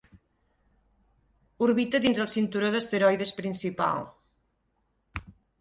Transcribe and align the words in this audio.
Orbita 1.67 2.01
dins 2.05 2.21
el 2.25 2.31
cinturó 2.33 2.71
d'asteroides 2.77 3.37
principal. 3.43 4.05